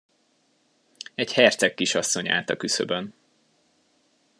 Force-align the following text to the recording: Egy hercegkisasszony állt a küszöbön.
Egy 1.15 1.33
hercegkisasszony 1.33 2.29
állt 2.29 2.49
a 2.49 2.55
küszöbön. 2.57 3.13